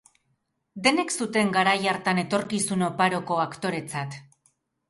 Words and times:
Denek 0.87 1.13
zuten 1.25 1.51
garai 1.57 1.75
hartan 1.91 2.23
etorkizun 2.23 2.87
oparoko 2.89 3.39
aktoretzat. 3.47 4.19